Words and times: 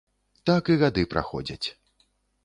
Так, 0.49 0.71
і 0.75 0.77
гады 0.83 1.03
праходзяць. 1.11 1.67